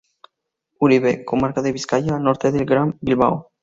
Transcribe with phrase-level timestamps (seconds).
[0.79, 3.51] Uribe: comarca de Vizcaya al norte del Gran Bilbao.